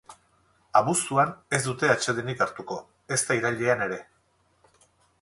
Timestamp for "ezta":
3.19-3.41